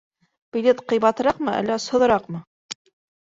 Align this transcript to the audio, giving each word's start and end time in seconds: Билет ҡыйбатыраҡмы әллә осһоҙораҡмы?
Билет 0.55 0.79
ҡыйбатыраҡмы 0.93 1.53
әллә 1.57 1.77
осһоҙораҡмы? 1.81 2.41